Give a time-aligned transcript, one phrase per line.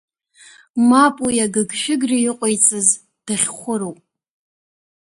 [0.89, 2.87] Мап, уи агыгшәыгра иҟаиҵаз,
[3.25, 3.99] дахьхәыроуп…